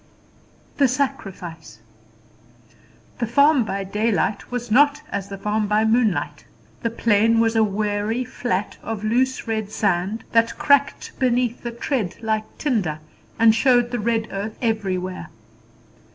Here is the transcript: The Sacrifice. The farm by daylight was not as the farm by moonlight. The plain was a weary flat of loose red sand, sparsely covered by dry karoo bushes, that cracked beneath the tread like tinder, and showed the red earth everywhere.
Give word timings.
The 0.77 0.87
Sacrifice. 0.87 1.77
The 3.19 3.27
farm 3.27 3.63
by 3.65 3.83
daylight 3.83 4.49
was 4.49 4.71
not 4.71 5.03
as 5.11 5.29
the 5.29 5.37
farm 5.37 5.67
by 5.67 5.85
moonlight. 5.85 6.43
The 6.81 6.89
plain 6.89 7.39
was 7.39 7.55
a 7.55 7.63
weary 7.63 8.23
flat 8.25 8.77
of 8.81 9.03
loose 9.03 9.47
red 9.47 9.69
sand, 9.69 10.21
sparsely 10.21 10.33
covered 10.33 10.33
by 10.33 10.39
dry 10.39 10.39
karoo 10.39 10.43
bushes, 10.43 10.49
that 10.49 10.65
cracked 10.89 11.19
beneath 11.19 11.61
the 11.61 11.71
tread 11.71 12.23
like 12.23 12.57
tinder, 12.57 12.99
and 13.37 13.53
showed 13.53 13.91
the 13.91 13.99
red 13.99 14.27
earth 14.31 14.57
everywhere. 14.59 15.29